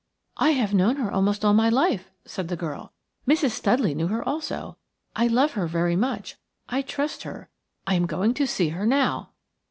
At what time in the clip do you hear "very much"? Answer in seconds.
5.67-6.37